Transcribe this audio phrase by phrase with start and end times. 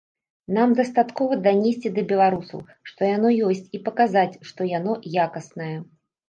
[0.57, 2.63] Нам дастаткова данесці да беларусаў,
[2.93, 5.71] што яно ёсць і паказаць, што яно якаснае.